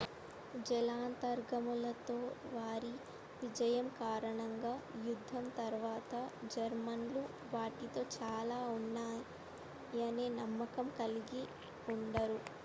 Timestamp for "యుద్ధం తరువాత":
5.03-6.11